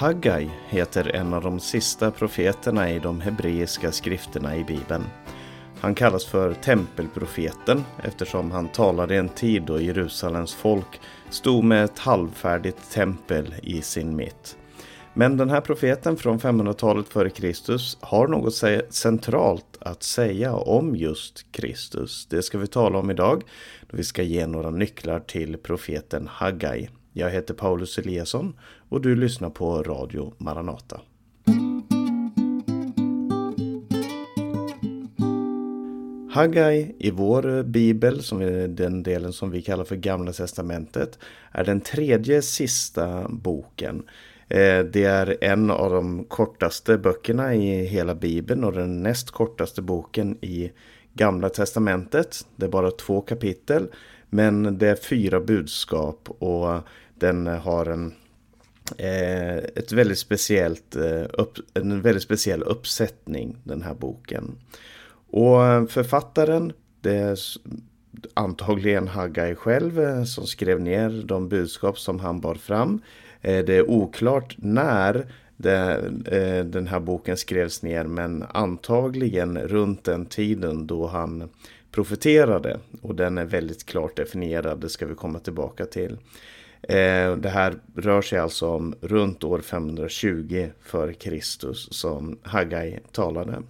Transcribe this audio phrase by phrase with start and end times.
[0.00, 5.04] Haggai heter en av de sista profeterna i de hebreiska skrifterna i Bibeln.
[5.80, 11.00] Han kallas för tempelprofeten eftersom han talade i en tid då Jerusalems folk
[11.30, 14.56] stod med ett halvfärdigt tempel i sin mitt.
[15.14, 18.54] Men den här profeten från 500-talet före Kristus har något
[18.94, 22.26] centralt att säga om just Kristus.
[22.26, 23.42] Det ska vi tala om idag
[23.90, 26.88] då vi ska ge några nycklar till profeten Haggai.
[27.12, 28.56] Jag heter Paulus Eliasson
[28.88, 31.00] och du lyssnar på Radio Maranata.
[36.32, 41.18] Haggai i vår bibel, som är den delen som vi kallar för Gamla Testamentet,
[41.52, 44.02] är den tredje sista boken.
[44.48, 49.82] Eh, det är en av de kortaste böckerna i hela bibeln och den näst kortaste
[49.82, 50.72] boken i
[51.14, 52.46] Gamla Testamentet.
[52.56, 53.88] Det är bara två kapitel,
[54.30, 56.80] men det är fyra budskap och
[57.14, 58.14] den har en
[58.96, 64.56] eh, ett väldigt speciellt, eh, upp, en väldigt speciell uppsättning, den här boken.
[65.30, 67.38] Och författaren, det är
[68.34, 73.02] antagligen Haggai själv eh, som skrev ner de budskap som han bar fram.
[73.40, 75.26] Eh, det är oklart när
[76.64, 81.48] den här boken skrevs ner men antagligen runt den tiden då han
[81.90, 82.80] profeterade.
[83.02, 86.16] Och den är väldigt klart definierad, det ska vi komma tillbaka till.
[86.82, 91.72] Eh, det här rör sig alltså om runt år 520 f.Kr.
[91.72, 93.62] som Haggai talade.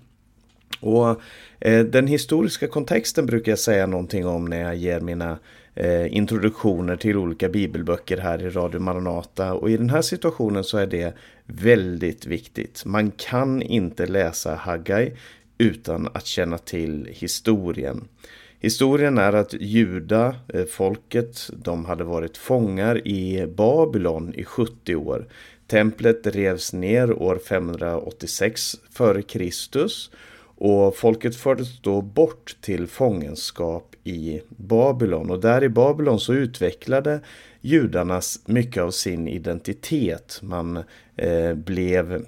[0.81, 1.21] Och
[1.61, 5.39] eh, den historiska kontexten brukar jag säga någonting om när jag ger mina
[5.75, 9.55] eh, introduktioner till olika bibelböcker här i Radio Maranata.
[9.55, 11.15] Och i den här situationen så är det
[11.47, 12.85] väldigt viktigt.
[12.85, 15.13] Man kan inte läsa Haggai
[15.61, 18.09] utan att känna till historien.
[18.61, 25.29] Historien är att juda, eh, folket, de hade varit fångar i Babylon i 70 år.
[25.67, 29.51] Templet revs ner år 586 f.Kr.
[30.63, 35.31] Och folket fördes då bort till fångenskap i Babylon.
[35.31, 37.21] Och där i Babylon så utvecklade
[37.61, 40.41] judarnas mycket av sin identitet.
[40.43, 40.83] Man
[41.17, 42.25] eh, blev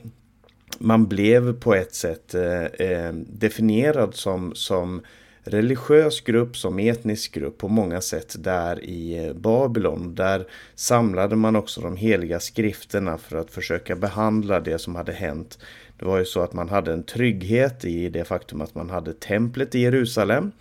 [0.78, 5.02] man blev på ett sätt eh, eh, definierad som, som
[5.44, 10.14] religiös grupp som etnisk grupp på många sätt där i eh, Babylon.
[10.14, 15.58] Där samlade man också de heliga skrifterna för att försöka behandla det som hade hänt.
[15.98, 19.12] Det var ju så att man hade en trygghet i det faktum att man hade
[19.12, 20.52] templet i Jerusalem.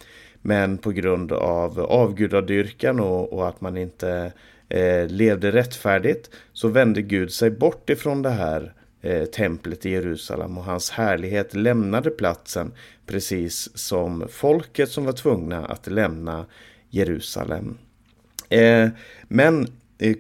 [0.42, 4.32] Men på grund av avgudadyrkan och, och att man inte
[4.70, 10.58] eh, levde rättfärdigt så vände Gud sig bort ifrån det här eh, templet i Jerusalem
[10.58, 12.72] och hans härlighet lämnade platsen
[13.06, 16.46] precis som folket som var tvungna att lämna
[16.90, 17.78] Jerusalem.
[18.50, 18.90] Eh,
[19.28, 19.68] men
[19.98, 20.16] eh,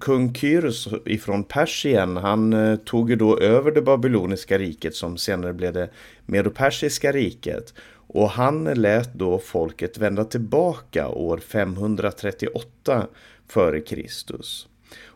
[0.00, 5.52] kung Kyros ifrån Persien, han eh, tog ju då över det babyloniska riket som senare
[5.52, 5.90] blev det
[6.26, 7.74] medopersiska riket.
[8.12, 13.06] Och han lät då folket vända tillbaka år 538
[13.48, 14.68] före Kristus.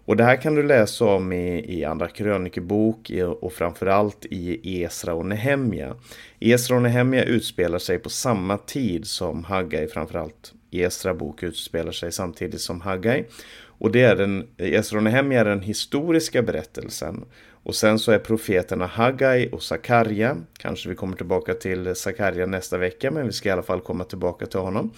[0.06, 3.10] Och det här kan du läsa om i, i Andra krönikebok
[3.41, 5.97] och framförallt i Esra och Nehemja.
[6.41, 12.12] Esra och Nehemja utspelar sig på samma tid som Haggai, framförallt Esra bok utspelar sig
[12.12, 13.25] samtidigt som Haggai.
[13.78, 17.25] Och det är den, Esra och Nehemja är den historiska berättelsen.
[17.65, 20.36] Och sen så är profeterna Haggai och Sakarja.
[20.59, 24.04] Kanske vi kommer tillbaka till Sakarja nästa vecka, men vi ska i alla fall komma
[24.04, 24.91] tillbaka till honom.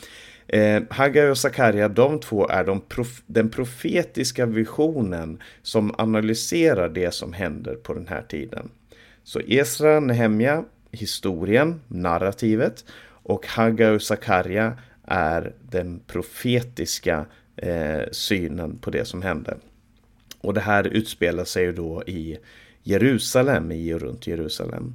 [0.49, 7.15] Eh, Haggai och Sakarja, de två är de prof den profetiska visionen som analyserar det
[7.15, 8.71] som händer på den här tiden.
[9.25, 18.91] Så Esra, Nehemja, historien, narrativet och Haggai och Sakarja är den profetiska eh, synen på
[18.91, 19.57] det som hände.
[20.41, 22.39] Och det här utspelar sig då i
[22.83, 24.95] Jerusalem, i och runt Jerusalem.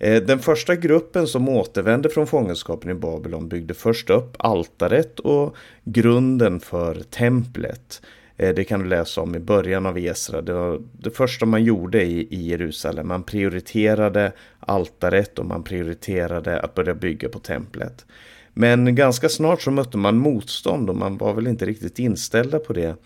[0.00, 5.56] Eh, den första gruppen som återvände från fångenskapen i Babylon byggde först upp altaret och
[5.84, 8.02] grunden för templet.
[8.36, 10.42] Eh, det kan du läsa om i början av Esra.
[10.42, 13.08] Det var det första man gjorde i, Jerusalem.
[13.08, 18.06] Man prioriterade altaret och man prioriterade att börja bygga på templet.
[18.52, 22.72] Men ganska snart så mötte man motstånd och man var väl inte riktigt inställda på
[22.72, 22.96] det.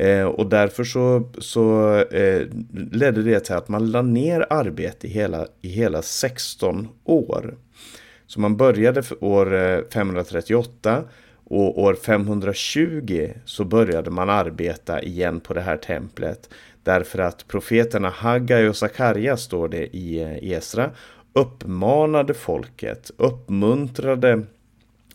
[0.00, 2.46] Eh, och därför så, så eh,
[2.92, 7.54] ledde det till att man la ner arbete i hela, i hela 16 år.
[8.26, 11.04] Så man började för år eh, 538
[11.44, 16.48] och år 520 så började man arbeta igen på det här templet.
[16.82, 20.90] Därför att profeterna Haggai och Sakarja, står det eh, i Esra,
[21.32, 24.42] uppmanade folket, uppmuntrade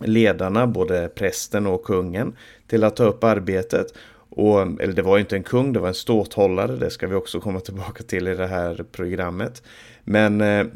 [0.00, 2.36] ledarna, både prästen och kungen,
[2.66, 3.92] till att ta upp arbetet
[4.36, 7.40] och, eller det var inte en kung, det var en ståthållare, det ska vi också
[7.40, 9.62] komma tillbaka till i det här programmet.
[10.04, 10.66] Men eh,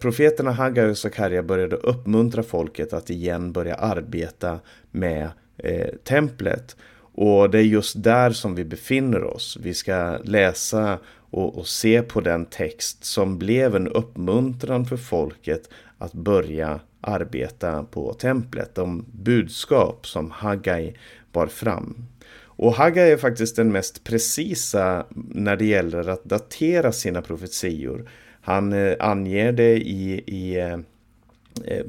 [0.00, 4.58] profeterna Haggai och Sakarja började uppmuntra folket att igen börja arbeta
[4.90, 5.28] med
[5.58, 6.76] eh, templet.
[7.14, 9.58] Och det är just där som vi befinner oss.
[9.62, 10.98] Vi ska läsa
[11.30, 15.68] och, och, se på den text som blev en uppmuntran för folket
[15.98, 18.74] att börja arbeta på templet.
[18.74, 20.94] De budskap som Haggai
[21.32, 22.06] bar fram.
[22.62, 28.10] Och Haggai är faktiskt den mest precisa när det gäller att datera sina profetior.
[28.40, 30.78] Han eh, anger det i, i eh,
[31.64, 31.84] eh,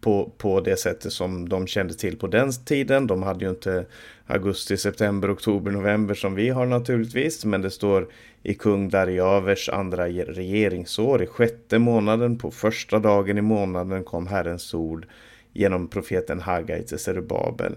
[0.00, 3.06] på, på det sättet som de kände till på den tiden.
[3.06, 3.86] De hade ju inte
[4.26, 7.44] augusti, september, oktober, november som vi har naturligtvis.
[7.44, 8.08] Men det står
[8.42, 14.74] i kung Darjavers andra regeringsår i sjätte månaden på första dagen i månaden kom Herrens
[14.74, 15.06] ord
[15.52, 17.74] genom profeten Haggai till Zerubabel.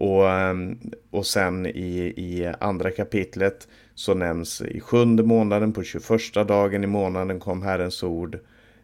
[0.00, 0.78] Och, ehm,
[1.10, 6.86] och sen i, i andra kapitlet så nämns i sjunde månaden på 21 dagen i
[6.86, 8.38] månaden kom Herrens ord.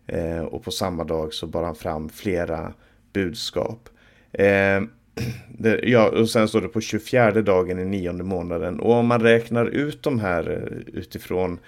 [0.07, 2.73] Eh, och på samma dag så bar han fram flera
[3.13, 3.89] budskap.
[4.33, 4.83] Eh,
[5.59, 8.81] det, ja, och sen står det på 24 dagen i nionde månaden.
[8.81, 11.59] Och om man räknar ut de här eh, utifrån,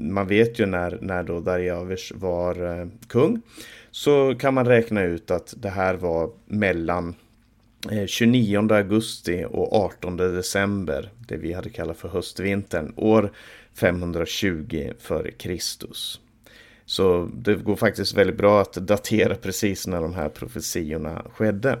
[0.00, 3.40] man vet ju när, när då Darjavers var eh, kung,
[3.90, 7.14] så kan man räkna ut att det här var mellan
[7.90, 13.32] Eh, 29 augusti och 18 december, det vi hade kallat för höstvintern, år
[13.74, 15.58] 520 f.Kr.
[16.86, 21.78] Så det går faktiskt väldigt bra att datera precis när de här profetiorna skedde.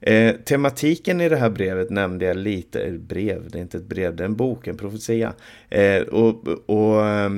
[0.00, 4.16] Eh, tematiken i det här brevet nämnde jag lite, brev, det är inte ett brev,
[4.16, 5.32] det är en bok, en profetia.
[5.68, 7.30] Eh, och, och eh,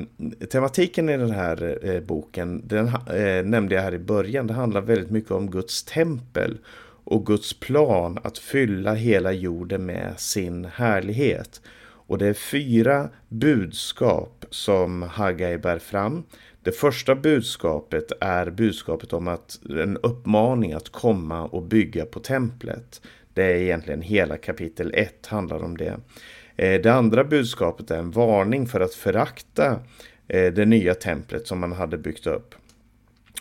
[0.50, 4.81] tematiken i den här eh, boken, den eh, nämnde jag här i början, det handlar
[4.81, 6.58] väldigt mycket om Guds tempel
[7.05, 11.61] och Guds plan att fylla hela jorden med sin härlighet.
[11.82, 16.23] Och det är fyra budskap som Haggai bär fram.
[16.62, 23.00] Det första budskapet är budskapet om att en uppmaning att komma och bygga på templet.
[23.35, 26.00] Det är egentligen hela kapitel 1 handlar om det.
[26.56, 29.81] Eh, det andra budskapet är en varning för att förakta
[30.29, 32.55] eh, det nya templet som man hade byggt upp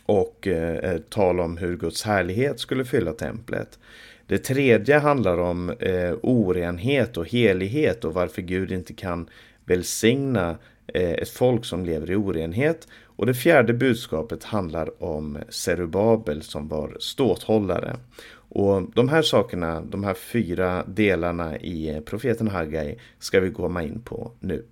[0.09, 3.79] och eh, eh tal om hur Guds härlighet skulle fylla templet.
[4.27, 9.29] Det tredje handlar om eh, orenhet och helighet och varför Gud inte kan
[9.65, 10.57] välsigna
[10.94, 12.88] eh, ett folk som lever i orenhet.
[13.03, 17.95] Och det fjärde budskapet handlar om Serubabel som var ståthållare.
[18.31, 24.01] Och de här sakerna, de här fyra delarna i profeten Haggai ska vi komma in
[24.01, 24.65] på nu.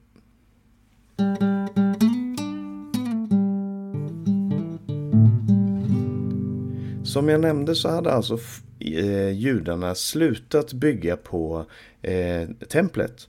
[7.07, 8.39] Som jag nämnde så hade alltså
[8.79, 11.65] eh, judarna slutat bygga på
[12.01, 13.27] eh, templet.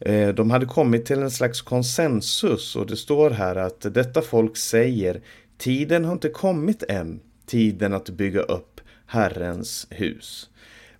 [0.00, 4.56] Eh, de hade kommit till en slags konsensus och det står här att detta folk
[4.56, 5.20] säger
[5.58, 10.50] tiden har inte kommit än, tiden att bygga upp Herrens hus.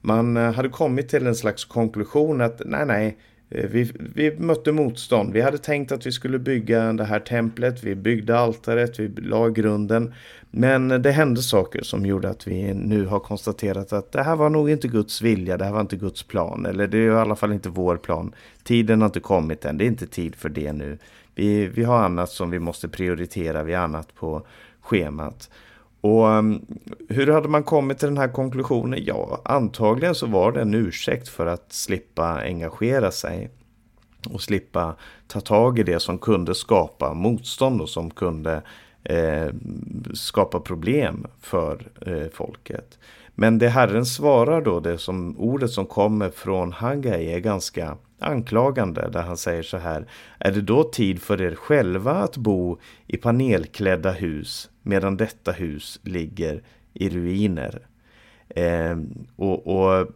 [0.01, 3.19] Man eh, hade kommit till en slags konklusion att nej, nej,
[3.51, 5.33] Eh, vi, vi mötte motstånd.
[5.33, 7.85] Vi hade tänkt att vi skulle bygga det här templet.
[7.85, 10.15] Vi byggde altaret, vi la grunden.
[10.51, 14.51] Men det hände saker som gjorde att vi nu har konstaterat att det här var
[14.51, 16.67] nog inte Guds vilja, det här var inte Guds plan.
[16.67, 18.35] Eller det är i alla fall inte vår plan.
[18.63, 20.99] Tiden har inte kommit än, det är inte tid för det nu.
[21.35, 24.47] Vi, vi har annat som vi måste prioritera, vi har annat på
[24.81, 25.51] schemat.
[26.01, 26.61] Och ehm,
[27.09, 28.99] hur hade man kommit till den här konklusionen?
[29.03, 33.51] Ja, antagligen så var det en ursäkt för att slippa engagera sig
[34.31, 38.63] och slippa ta tag i det som kunde skapa motstånd och som kunde
[39.05, 39.49] eh,
[40.15, 42.99] skapa problem för eh, folket.
[43.35, 49.09] Men det Herren svarar då, det som ordet som kommer från Haggai är ganska anklagande
[49.09, 50.07] där han säger så här.
[50.39, 56.01] Är det då tid för er själva att bo i panelklädda hus medan detta hus
[56.03, 56.63] ligger
[56.95, 57.87] i ruiner?
[58.49, 58.97] Eh,
[59.37, 60.09] och, och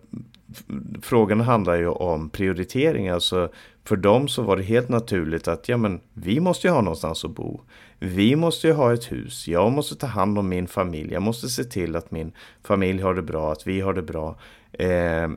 [1.02, 3.08] frågan handlar ju om prioritering.
[3.08, 3.48] Alltså
[3.84, 7.24] för dem så var det helt naturligt att ja, men, vi måste ju ha någonstans
[7.24, 7.60] att bo.
[7.98, 9.48] Vi måste ju ha ett hus.
[9.48, 11.12] Jag måste ta hand om min familj.
[11.12, 14.36] Jag måste se till att min familj har det bra, att vi har det bra.
[14.72, 15.30] Eh,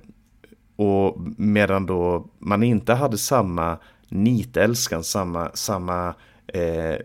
[0.76, 3.78] och medan då man inte hade samma
[4.10, 6.14] nitälskan, samma, samma
[6.56, 6.98] eh,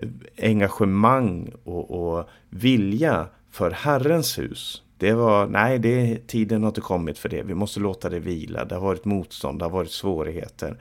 [0.42, 4.82] engagemang och, och vilja för Herrens hus.
[4.98, 7.42] Det var, nej, det, tiden har inte kommit för det.
[7.42, 8.64] Vi måste låta det vila.
[8.64, 10.76] Det har varit motstånd, det har varit svårigheter.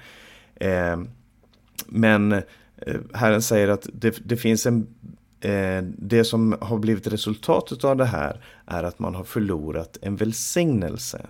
[0.55, 0.99] Eh,
[1.85, 2.41] men eh,
[3.13, 4.87] Herren säger att det, det finns en
[5.41, 10.15] eh, det som har blivit resultatet av det här är att man har förlorat en
[10.15, 11.25] välsignelse.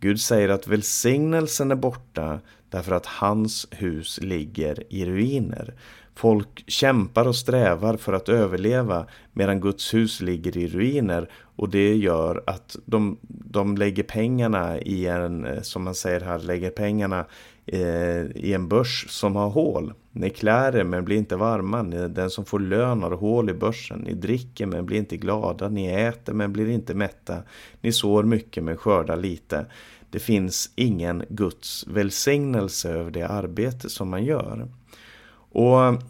[0.00, 5.74] Gud säger att välsignelsen är borta därför att hans hus ligger i ruiner.
[6.14, 11.96] Folk kämpar och strävar för att överleva medan Guds hus ligger i ruiner och det
[11.96, 17.26] gör att de, de lägger pengarna i en, eh, som man säger här, lägger pengarna
[17.66, 19.92] eh, i en börs som har hål.
[20.12, 23.50] Ni klär er men blir inte varma, ni är den som får lön har hål
[23.50, 23.98] i börsen.
[23.98, 27.36] Ni dricker men blir inte glada, ni äter men blir inte mätta.
[27.80, 29.66] Ni sår mycket men skördar lite.
[30.10, 34.68] Det finns ingen Guds välsignelse över det arbete som man gör.
[35.52, 36.02] Och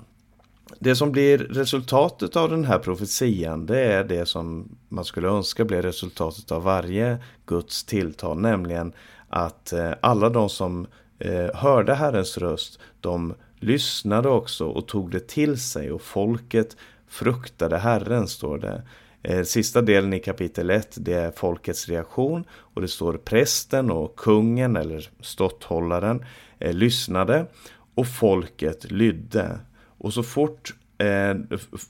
[0.78, 5.64] det som blir resultatet av den här profetian det är det som man skulle önska
[5.64, 8.92] blir resultatet av varje Guds tilltal, nämligen
[9.28, 10.86] att eh, alla de som
[11.18, 16.76] eh, hörde Herrens röst, de lyssnade också och tog det till sig och folket
[17.08, 18.82] fruktade Herren, står det.
[19.22, 24.16] Eh, sista delen i kapitel 1 det är folkets reaktion och det står prästen och
[24.16, 26.24] kungen eller ståtthållaren
[26.58, 27.46] lyssnade
[27.94, 29.58] och folket lydde.
[29.98, 31.34] Och så fort eh,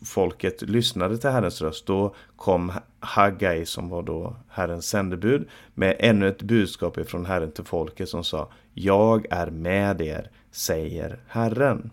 [0.05, 6.29] folket lyssnade till Herrens röst då kom Haggai som var då Herrens sändebud med ännu
[6.29, 11.91] ett budskap ifrån Herren till folket som sa Jag är med er, säger Herren.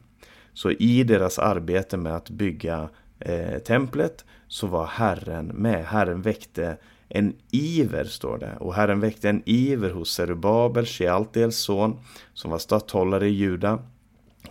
[0.53, 2.89] Så i deras arbete med att bygga
[3.19, 5.85] eh, templet så var Herren med.
[5.85, 6.77] Herren väckte
[7.09, 8.57] en iver, står det.
[8.59, 11.99] Och Herren väckte en iver hos Zerubabel, Shealtiels son,
[12.33, 13.79] som var statthållare i Juda,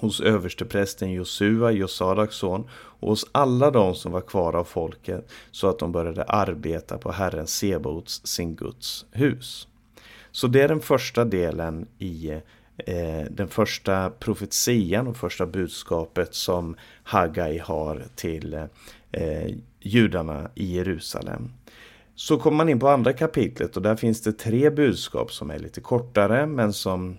[0.01, 5.69] hos översteprästen Josua, Josadaks son, och hos alla de som var kvar av folket, så
[5.69, 9.69] att de började arbeta på Herren Sebaots, sin Guds hus.
[10.31, 12.31] Så det är den första delen i
[12.77, 18.55] eh, den första profetian och första budskapet som Haggai har till
[19.13, 21.53] eh, judarna i Jerusalem.
[22.15, 25.59] Så kommer man in på andra kapitlet och där finns det tre budskap som är
[25.59, 27.19] lite kortare men som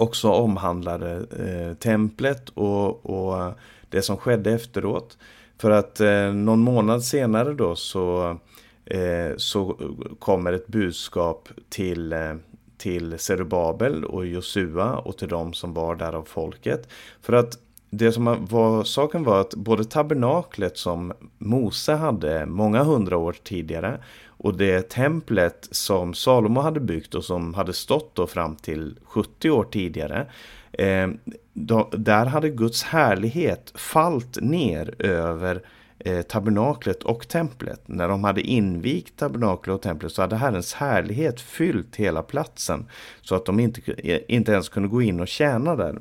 [0.00, 3.52] också omhandlade eh, templet och, och,
[3.90, 5.18] det som skedde efteråt.
[5.58, 8.36] För att eh, någon månad senare då så,
[8.84, 9.76] eh, så
[10.18, 12.34] kommer ett budskap till eh,
[12.78, 16.88] till Zerubabel och Josua och till de som var där av folket.
[17.20, 17.58] För att
[17.90, 24.00] det som var saken var att både tabernaklet som Mose hade många hundra år tidigare
[24.38, 29.50] och det templet som Salomo hade byggt och som hade stått då fram till 70
[29.50, 30.26] år tidigare.
[30.72, 31.08] Eh,
[31.52, 35.62] då, där hade Guds härlighet fallit ner över
[35.98, 37.82] eh, tabernaklet och templet.
[37.86, 42.86] När de hade invigt tabernaklet och templet så hade Herrens härlighet fyllt hela platsen.
[43.22, 45.98] Så att de inte, inte ens kunde gå in och tjäna där.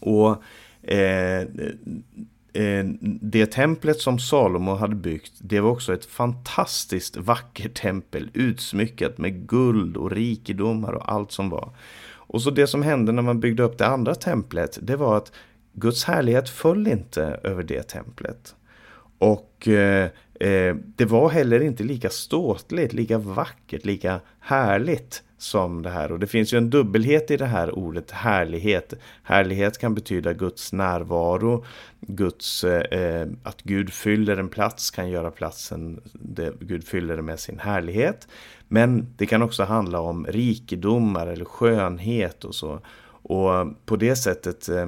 [0.00, 0.42] Och
[0.82, 1.46] Eh,
[2.52, 2.84] Eh,
[3.20, 9.48] det templet som Salomo hade byggt, det var också ett fantastiskt vackert tempel, utsmyckat med
[9.48, 11.70] guld och rikedomar och allt som var.
[12.32, 15.32] Och så det som hände när man byggde upp det andra templet, det var att
[15.72, 18.54] Guds härlighet föll inte över det templet.
[19.18, 20.10] Och eh,
[20.46, 26.12] eh det var heller inte lika ståtligt, lika vackert, lika härligt som det här.
[26.12, 28.94] Och det finns ju en dubbelhet i det här ordet härlighet.
[29.22, 31.64] Härlighet kan betyda Guds närvaro,
[32.00, 37.22] Guds, eh, eh att Gud fyller en plats kan göra platsen, det, Gud fyller det
[37.22, 38.28] med sin härlighet.
[38.68, 42.80] Men det kan också handla om rikedomar eller skönhet och så.
[43.22, 44.86] Och på det sättet eh,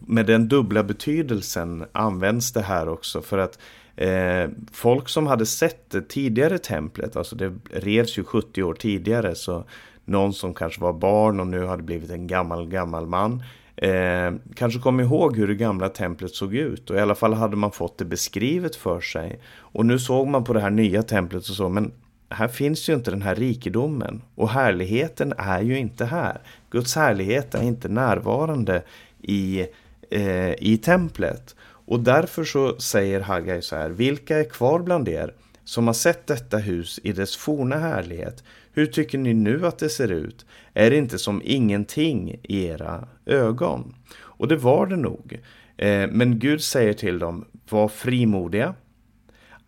[0.00, 3.58] med den dubbla betydelsen används det här också för att
[3.96, 9.34] Eh, folk som hade sett det tidigare templet, alltså det revs ju 70 år tidigare
[9.34, 9.64] så
[10.04, 13.42] någon som kanske var barn och nu hade blivit en gammal gammal man
[13.76, 17.56] eh, kanske kom ihåg hur det gamla templet såg ut och i alla fall hade
[17.56, 19.40] man fått det beskrivet för sig.
[19.56, 21.92] Och nu såg man på det här nya templet och så, men
[22.28, 26.40] här finns ju inte den här rikedomen och härligheten är ju inte här.
[26.70, 28.82] Guds härlighet är inte närvarande
[29.22, 29.66] i,
[30.10, 31.56] eh, i templet.
[31.86, 36.26] Och därför så säger Haggai så här, vilka är kvar bland er som har sett
[36.26, 38.44] detta hus i dess forna härlighet?
[38.72, 40.46] Hur tycker ni nu att det ser ut?
[40.74, 43.94] Är det inte som ingenting i era ögon?
[44.16, 45.40] Och det var det nog.
[45.76, 48.74] Eh, men Gud säger till dem, var frimodiga,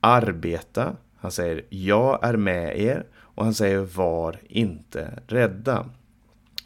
[0.01, 5.87] arbeta, han säger jag är med er och han säger var inte rädda.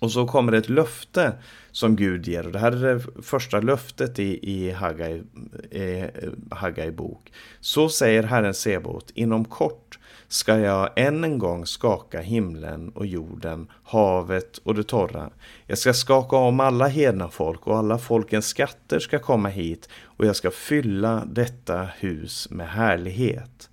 [0.00, 1.33] Och så kommer ett löfte
[1.71, 2.47] som Gud ger.
[2.47, 5.23] Och det här är det första löftet i, i Haggai,
[5.71, 6.09] i eh,
[6.50, 7.33] Haggai bok.
[7.61, 13.69] Så säger Herren Sebot, inom kort ska jag än en gång skaka himlen och jorden,
[13.85, 15.30] havet och det torra.
[15.66, 20.26] Jag ska skaka om alla hedna folk och alla folkens skatter ska komma hit och
[20.26, 23.71] jag ska fylla detta hus med härlighet,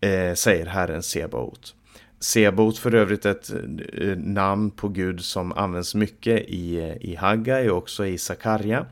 [0.00, 1.75] eh, säger Herren Sebaot.
[2.18, 3.50] Sebot för övrigt ett
[3.92, 8.86] eh, namn på Gud som används mycket i, i Haggai och också i Sakarja.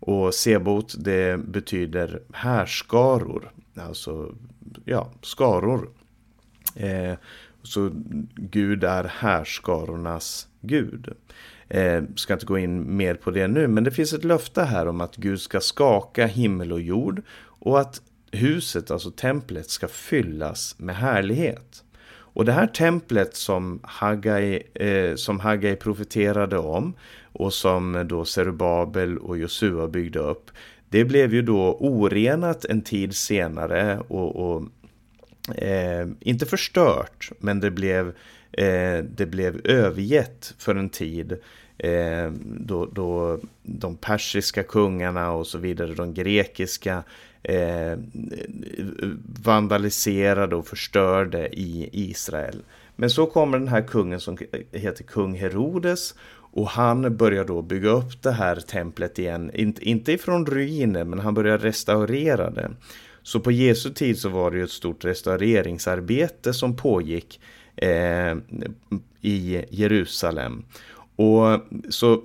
[0.00, 4.34] Och Sebot det betyder härskaror, alltså
[4.84, 5.90] ja, skaror.
[6.74, 7.14] Eh,
[7.62, 7.90] så
[8.34, 11.08] Gud är härskarornas Gud.
[11.68, 14.88] Eh, ska inte gå in mer på det nu, men det finns ett löfte här
[14.88, 20.74] om att Gud ska skaka himmel och jord och att huset, alltså templet, ska fyllas
[20.78, 21.84] med härlighet.
[22.32, 26.94] Och det här templet som Haggai, eh, som Haggai profeterade om
[27.32, 30.50] och som då Zerubabel och Josua byggde upp,
[30.88, 34.62] det blev ju då orenat en tid senare och, och
[35.56, 38.08] eh, inte förstört, men det blev,
[38.52, 41.32] eh, det blev övergett för en tid
[41.78, 47.02] eh, då, då de persiska kungarna och så vidare, de grekiska
[47.42, 47.98] eh,
[49.44, 52.62] vandaliserade och förstörde i Israel.
[52.96, 54.38] Men så kommer den här kungen som
[54.72, 56.14] heter kung Herodes
[56.52, 61.34] och han börjar då bygga upp det här templet igen, inte, ifrån ruiner men han
[61.34, 62.70] börjar restaurera det.
[63.22, 67.40] Så på Jesu tid så var det ju ett stort restaureringsarbete som pågick
[67.76, 68.36] eh,
[69.20, 70.64] i Jerusalem.
[71.16, 72.22] Och, så,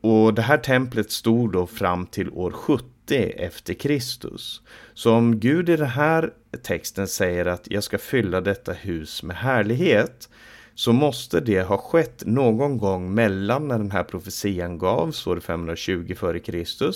[0.00, 4.62] och det här templet stod då fram till år 70 efter Kristus.
[4.94, 6.32] Så om Gud i den här
[6.62, 10.28] texten säger att jag ska fylla detta hus med härlighet
[10.74, 16.06] så måste det ha skett någon gång mellan när den här profetian gavs, år 520
[16.10, 16.90] f.Kr.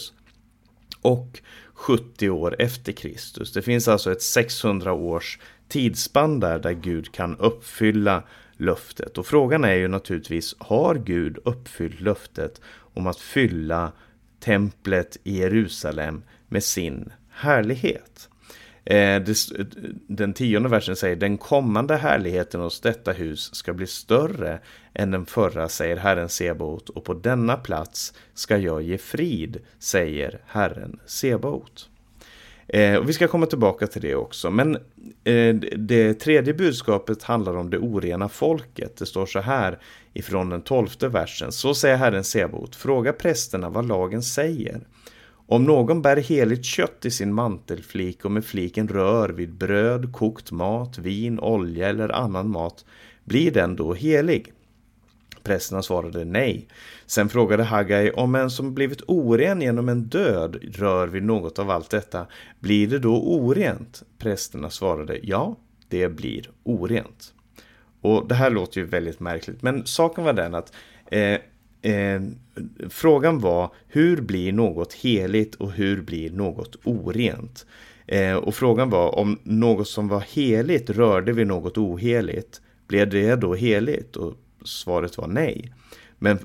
[1.02, 1.40] och
[1.74, 3.52] 70 år efter Kristus.
[3.52, 5.38] Det finns alltså ett 600 års
[5.68, 8.22] tidsspann där, där Gud kan uppfylla
[8.56, 9.18] löftet.
[9.18, 12.60] Och frågan är ju naturligtvis, har Gud uppfyllt löftet
[12.94, 13.92] om att fylla
[14.40, 18.28] templet i Jerusalem med sin härlighet?
[18.90, 19.22] Eh, eh,
[20.06, 24.60] den tionde versen säger den kommande härligheten hos detta hus ska bli större
[24.94, 30.40] än den förra, säger Herren Sebaot, och på denna plats ska jag ge frid, säger
[30.46, 31.88] Herren Sebaot.
[32.68, 34.50] Eh, och vi ska komma tillbaka till det också.
[34.50, 34.76] Men
[35.24, 38.96] eh, det tredje budskapet handlar om det orena folket.
[38.96, 39.78] Det står så här
[40.12, 41.52] ifrån den tolfte versen.
[41.52, 44.80] Så säger Herren Sebaot, fråga prästerna vad lagen säger.
[45.50, 50.52] Om någon bär heligt kött i sin mantelflik och med fliken rör vid bröd, kokt
[50.52, 52.84] mat, vin, olja eller annan mat,
[53.24, 54.52] blir den då helig?
[55.48, 56.68] Prästerna svarade nej.
[57.06, 61.70] Sen frågade Haggai om en som blivit oren genom en död rör vid något av
[61.70, 62.26] allt detta,
[62.60, 64.02] blir det då orent?
[64.18, 65.56] Prästerna svarade ja,
[65.88, 67.34] det blir orent.
[68.00, 70.72] Och det här låter ju väldigt märkligt, men saken var den att
[71.06, 71.38] eh,
[71.92, 72.22] eh,
[72.88, 77.66] frågan var hur blir något heligt och hur blir något orent?
[78.06, 83.36] Eh, och frågan var om något som var heligt rörde vid något oheligt, blev det
[83.36, 84.16] då heligt?
[84.16, 85.72] Och svaret var nej.
[86.18, 86.38] Men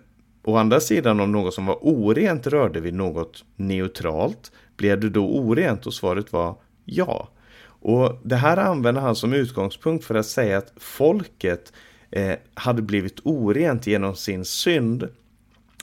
[0.44, 5.26] å andra sidan om något som var orent rörde vid något neutralt, blev det då
[5.26, 5.86] orent?
[5.86, 7.30] Och svaret var ja.
[7.66, 11.74] Och det här använder han som utgångspunkt för att säga att folket
[12.12, 15.10] eh, hade blivit orent genom sin synd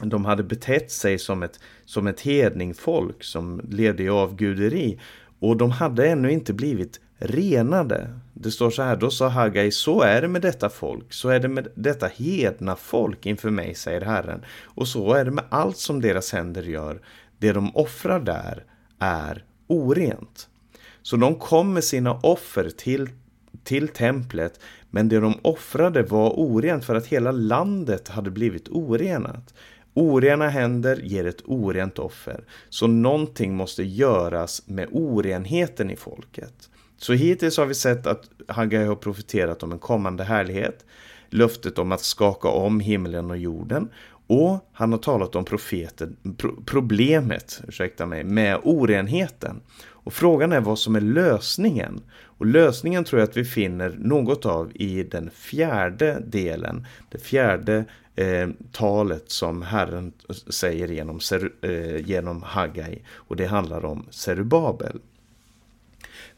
[0.02, 5.00] de hade betett sig som ett, som ett hedningfolk som levde i avguderi.
[5.38, 8.10] Och de hade ännu inte blivit renade.
[8.34, 11.40] Det står så här, då sa Hagai, så är det med detta folk, så är
[11.40, 14.44] det med detta hedna folk inför mig, säger Herren.
[14.64, 17.00] Och så är det med allt som deras händer gör.
[17.38, 18.64] Det de offrar där
[18.98, 20.48] är orent.
[21.02, 23.08] Så de kom med sina offer till,
[23.64, 29.54] till templet, men det de offrade var orent för att hela landet hade blivit orenat.
[29.94, 36.70] Orena händer ger ett orent offer, så någonting måste göras med orenheten i folket.
[37.00, 40.84] Så hittills har vi sett att Haggai har profeterat om en kommande härlighet,
[41.30, 43.88] löftet om att skaka om himlen och jorden
[44.30, 49.60] och han har talat om profeten, pro, problemet ursäkta mig, med orenheten.
[49.82, 52.00] Och frågan är vad som är lösningen.
[52.22, 57.84] Och lösningen tror jag att vi finner något av i den fjärde delen, det fjärde
[58.16, 60.12] eh, talet som Herren
[60.50, 61.20] säger genom,
[61.62, 63.02] eh, genom Haggai.
[63.14, 65.00] Och det handlar om Serubabel.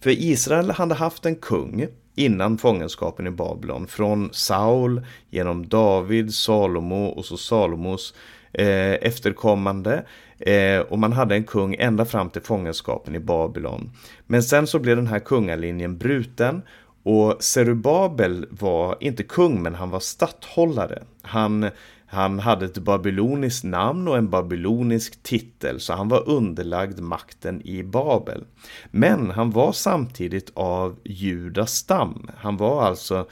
[0.02, 3.86] För Israel hade haft en kung innan fångenskapen i Babylon.
[3.86, 8.14] Från Saul, genom David, Salomo och så Salomos
[8.52, 10.04] eh, efterkommande.
[10.38, 13.90] Eh, och man hade en kung ända fram till fångenskapen i Babylon.
[14.26, 16.62] Men sen så blev den här kungalinjen bruten
[17.02, 21.02] och Serubabel var inte kung men han var statthållare.
[21.22, 21.70] Han,
[22.12, 27.82] han hade ett babyloniskt namn och en babylonisk titel så han var underlagd makten i
[27.82, 28.44] Babel.
[28.90, 32.30] Men han var samtidigt av Judas stam.
[32.36, 33.26] Han var alltså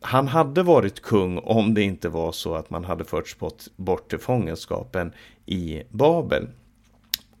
[0.00, 3.36] han hade varit kung om det inte var så att man hade förts
[3.76, 5.12] bort, till fångenskapen
[5.46, 6.48] i Babel.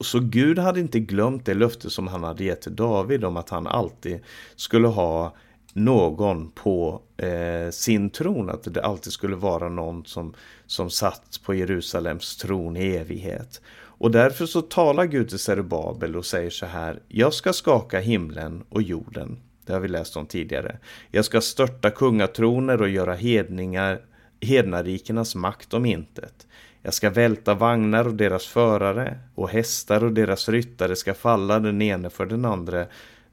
[0.00, 3.50] Så Gud hade inte glömt det löfte som han hade gett till David om att
[3.50, 4.20] han alltid
[4.56, 5.34] skulle ha
[5.76, 8.50] någon på eh, sin tron.
[8.50, 10.34] Att det alltid skulle vara någon som,
[10.66, 13.60] som satt på Jerusalems tron i evighet.
[13.98, 17.02] Och därför så talar Gud till Zerubabel och säger så här.
[17.08, 19.38] Jag ska skaka himlen och jorden.
[19.66, 20.78] Det har vi läst om tidigare.
[21.10, 24.00] Jag ska störta kungatroner och göra hedningar,
[24.40, 26.46] hednarikernas makt om intet.
[26.82, 31.82] Jag ska välta vagnar och deras förare och hästar och deras ryttare ska falla den
[31.82, 32.86] ene för den andra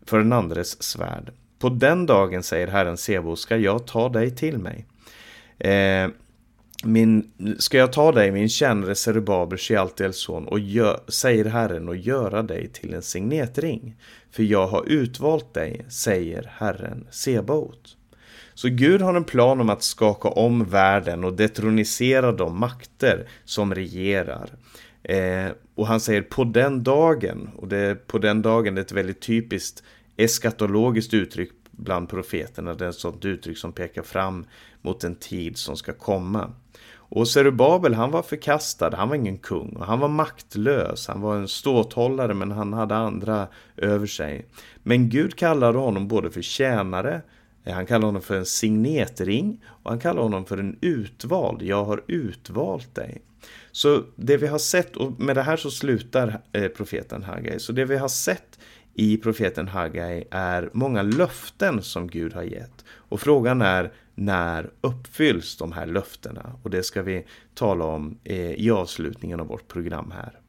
[0.05, 1.31] för den andres svärd.
[1.63, 4.85] På den dagen, säger Herren Sebo, ska jag ta dig till mig.
[5.59, 6.09] Eh,
[6.83, 11.95] min, ska jag ta dig, min kännare Serubaber, Shealtiels son, och gör, säger Herren, och
[11.95, 13.95] göra dig till en signetring.
[14.31, 17.97] För jag har utvalt dig, säger Herren Sebaot.
[18.53, 23.75] Så Gud har en plan om att skaka om världen och detronisera de makter som
[23.75, 24.49] regerar.
[25.03, 28.91] Eh, och han säger på den dagen, och det, på den dagen det är ett
[28.91, 29.83] väldigt typiskt
[30.17, 32.73] eskatologiskt uttryck bland profeterna.
[32.73, 34.45] Det är ett sådant uttryck som pekar fram
[34.81, 36.51] mot en tid som ska komma.
[36.95, 41.07] Och Zerubabel han var förkastad, han var ingen kung och han var maktlös.
[41.07, 43.47] Han var en ståthållare men han hade andra
[43.77, 44.45] över sig.
[44.83, 47.21] Men Gud kallade honom både för tjänare,
[47.65, 51.61] han kallade honom för en signetring och han kallade honom för en utvald.
[51.61, 53.21] Jag har utvalt dig.
[53.71, 57.71] Så det vi har sett, och med det här så slutar eh, profeten Hagai, så
[57.71, 58.59] det vi har sett
[58.93, 62.85] i profeten Hagai är många löften som Gud har gett.
[62.89, 66.59] Och frågan är när uppfylls de här löftena?
[66.63, 67.25] Och det ska vi
[67.55, 70.39] tala om eh, i avslutningen av vårt program här.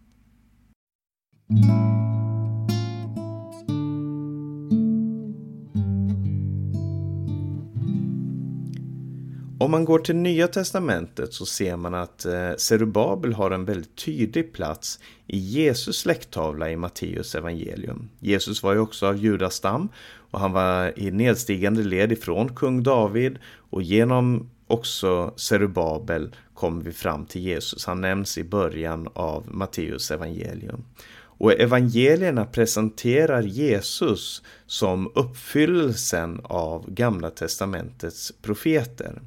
[9.65, 13.97] Om man går till Nya Testamentet så ser man att eh, Zerubabel har en väldigt
[13.97, 18.09] tydlig plats i Jesus släkttavla i Matteus evangelium.
[18.21, 19.89] Jesus var ju också av judastam
[20.31, 23.39] och han var i nedstigande led ifrån kung David
[23.71, 27.87] och genom också Zerubabel kommer vi fram till Jesus.
[27.87, 30.85] Han nämns i början av Matteus evangelium.
[31.17, 39.23] Och evangelierna presenterar Jesus som uppfyllelsen av Gamla testamentets profeter.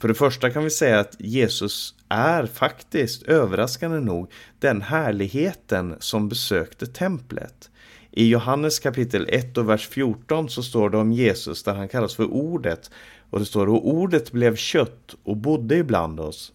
[0.00, 6.28] För det första kan vi säga att Jesus är faktiskt överraskande nog den härligheten som
[6.28, 7.70] besökte templet.
[8.10, 12.14] I Johannes kapitel 1 och vers 14 så står det om Jesus där han kallas
[12.14, 12.90] för ordet.
[13.30, 16.52] Och det står och ordet blev kött och bodde ibland oss.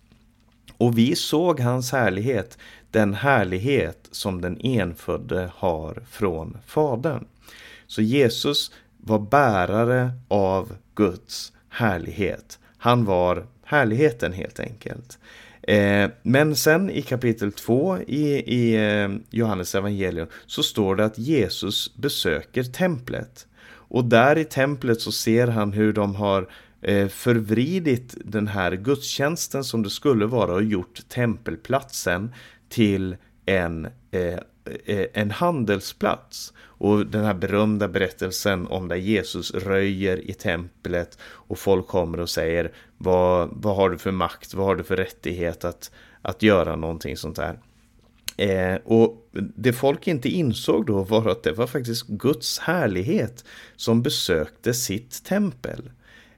[0.77, 2.57] Och vi såg hans härlighet,
[2.91, 7.25] den härlighet som den enfödde har från Fadern.
[7.87, 12.59] Så Jesus var bärare av Guds härlighet.
[12.85, 15.19] Han var härligheten helt enkelt.
[15.61, 21.17] Eh, men sen i kapitel 2 i, i eh, Johannes evangelium så står det att
[21.17, 23.47] Jesus besöker templet.
[23.67, 26.49] Och där i templet så ser han hur de har
[26.81, 32.33] eh, förvridit den här gudstjänsten som det skulle vara och gjort tempelplatsen
[32.69, 34.39] till en, eh,
[34.85, 36.53] eh, en handelsplats.
[36.77, 42.29] Och den här berömda berättelsen om där Jesus röjer i templet och folk kommer och
[42.29, 46.75] säger vad, vad har du för makt, vad har du för rättighet att, att göra
[46.75, 47.59] någonting sånt där.
[48.37, 54.01] Eh, och det folk inte insåg då var att det var faktiskt Guds härlighet som
[54.01, 55.91] besökte sitt tempel.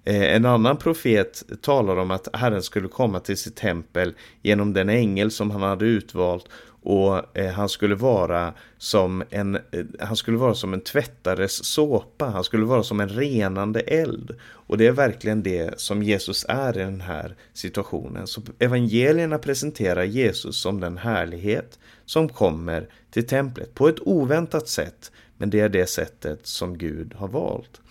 [0.03, 4.89] Eh, en annan profet talar om att Herren skulle komma till sitt tempel genom den
[4.89, 6.49] ängel som han hade utvalt
[6.87, 9.61] och eh, han skulle vara som en eh,
[9.99, 14.35] han skulle vara som en tvättares såpa, han skulle vara som en renande eld.
[14.41, 18.27] Och det är verkligen det som Jesus är i den här situationen.
[18.27, 25.11] Så evangelierna presenterar Jesus som den härlighet som kommer till templet på ett oväntat sätt,
[25.37, 27.81] men det är det sättet som Gud har valt.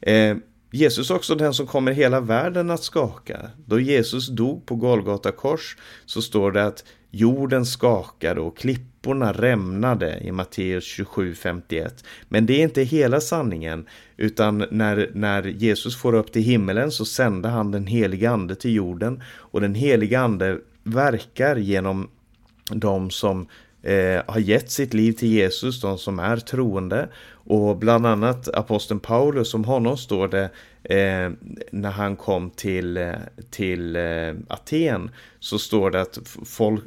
[0.00, 0.36] Eh,
[0.72, 3.50] Jesus är också den som kommer hela världen att skaka.
[3.66, 10.18] Då Jesus dog på Golgata kors så står det att jorden skakade och klipporna rämnade
[10.18, 12.04] i Matteus 27.51.
[12.28, 17.04] Men det är inte hela sanningen utan när, när Jesus får upp till himmelen så
[17.04, 22.08] sände han den heliga ande till jorden och den heliga ande verkar genom
[22.72, 23.46] de som
[23.82, 27.08] eh, har gett sitt liv till Jesus, de som är troende.
[27.32, 30.50] Och bland annat aposteln Paulus, om honom står det
[30.82, 31.30] eh,
[31.70, 33.12] när han kom till, eh,
[33.50, 36.84] till eh, Aten så står det att folk,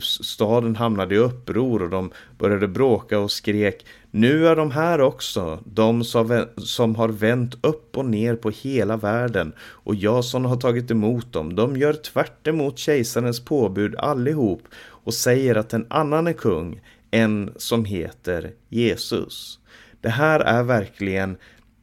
[0.00, 5.62] staden hamnade i uppror och de började bråka och skrek Nu är de här också,
[5.64, 10.56] de som, som har vänt upp och ner på hela världen och jag som har
[10.56, 14.62] tagit emot dem, de gör tvärt emot kejsarens påbud allihop
[15.06, 16.80] och säger att en annan är kung,
[17.10, 19.58] en som heter Jesus.
[20.00, 21.36] Det här är verkligen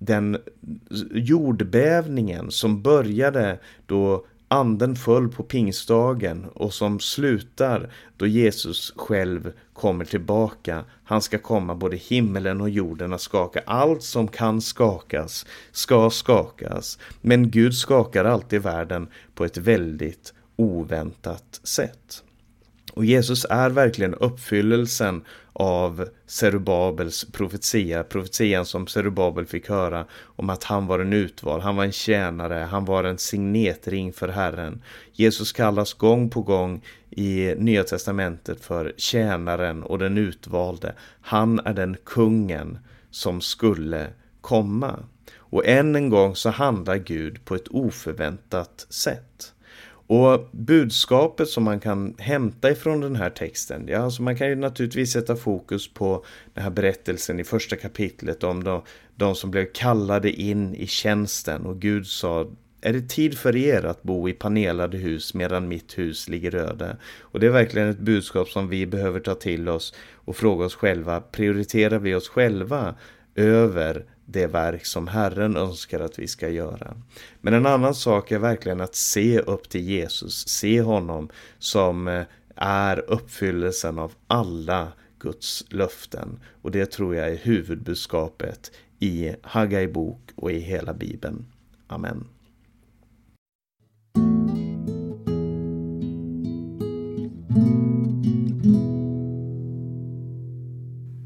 [0.05, 0.37] den
[1.11, 10.05] jordbävningen som började då anden föll på pingstdagen och som slutar då Jesus själv kommer
[10.05, 10.83] tillbaka.
[11.03, 13.61] Han ska komma både himmelen och jorden att skaka.
[13.65, 16.99] Allt som kan skakas ska skakas.
[17.21, 22.23] Men Gud skakar alltid världen på ett väldigt oväntat sätt.
[22.93, 25.21] Och Jesus är verkligen uppfyllelsen
[25.53, 31.75] av Zerubabels profetia, profetian som Zerubabel fick höra om att han var en utvald, han
[31.75, 34.81] var en tjänare, han var en signetring för Herren.
[35.11, 40.95] Jesus kallas gång på gång i Nya Testamentet för tjänaren och den utvalde.
[41.21, 42.77] Han är den kungen
[43.11, 44.07] som skulle
[44.41, 44.99] komma.
[45.37, 49.52] Och än en gång så handlar Gud på ett oförväntat sätt.
[50.13, 54.55] Och budskapet som man kan hämta ifrån den här texten, ja, alltså man kan ju
[54.55, 58.81] naturligtvis sätta fokus på den här berättelsen i första kapitlet om de,
[59.15, 62.47] de som blev kallade in i tjänsten och Gud sa
[62.81, 66.97] är det tid för er att bo i panelade hus medan mitt hus ligger öde?
[67.21, 70.75] Och det är verkligen ett budskap som vi behöver ta till oss och fråga oss
[70.75, 72.95] själva, prioriterar vi oss själva
[73.35, 76.95] över det verk som Herren önskar att vi ska göra.
[77.41, 82.23] Men en annan sak är verkligen att se upp till Jesus, se honom som eh,
[82.55, 86.39] är uppfyllelsen av alla Guds löften.
[86.61, 91.45] Och det tror jag är huvudbudskapet i Haggai bok och i hela Bibeln.
[91.87, 92.25] Amen.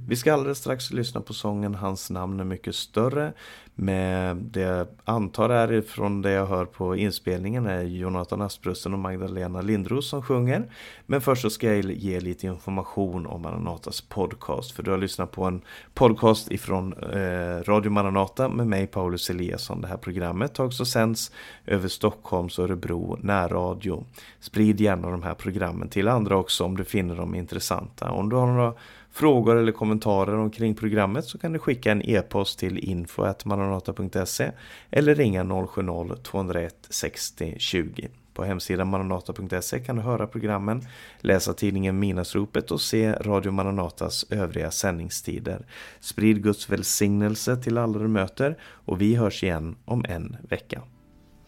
[0.09, 3.33] Vi ska alldeles strax lyssna på sången Hans namn är mycket större.
[3.79, 8.99] Med det jag antar är från det jag hör på inspelningen är Jonathan Asprussen och
[8.99, 10.71] Magdalena Lindros som sjunger.
[11.05, 14.71] Men först så ska jag ge lite information om Maranatas podcast.
[14.71, 15.61] För du har lyssnat på en
[15.93, 19.81] podcast ifrån eh, Radio Maranata med mig Paulus Eliasson.
[19.81, 21.31] Det här programmet har också sänds
[21.65, 24.05] över Stockholms och Örebro närradio.
[24.39, 28.11] Sprid gärna de här programmen till andra också om du finner dem intressanta.
[28.11, 28.73] Om du har några
[29.17, 33.23] frågor eller kommentarer omkring programmet så kan du skicka en e-post till info
[33.67, 34.51] maranata.se
[34.91, 38.09] eller ringa 070-201 60 20.
[38.33, 40.81] På hemsidan maranata.se kan du höra programmen,
[41.19, 45.65] läsa tidningen Minasropet och se Radio Maranatas övriga sändningstider.
[45.99, 50.81] Sprid Guds välsignelse till alla du möter och vi hörs igen om en vecka.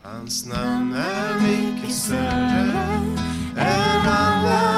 [0.01, 2.71] Hans namn är mycket större
[3.57, 4.68] än alla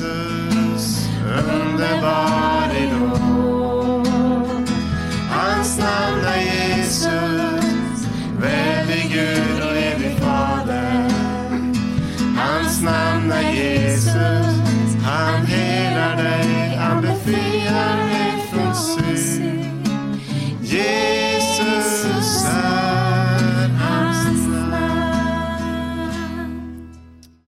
[0.00, 2.39] voices and their lives.